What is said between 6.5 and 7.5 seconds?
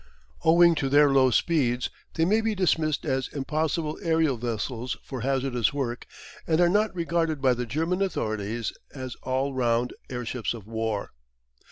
are not regarded